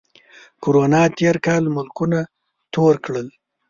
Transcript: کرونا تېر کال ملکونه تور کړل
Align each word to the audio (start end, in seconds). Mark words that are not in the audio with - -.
کرونا 0.63 1.01
تېر 1.17 1.35
کال 1.45 1.63
ملکونه 1.75 2.19
تور 2.73 2.95
کړل 3.05 3.27